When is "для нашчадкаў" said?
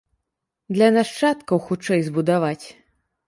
0.77-1.57